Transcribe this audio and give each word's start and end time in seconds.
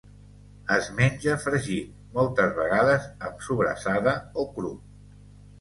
Es 0.75 0.87
menja 0.99 1.35
fregit, 1.43 1.91
moltes 2.17 2.57
vegades 2.61 3.05
amb 3.29 3.47
sobrassada, 3.49 4.15
o 4.45 4.51
cru. 4.57 4.77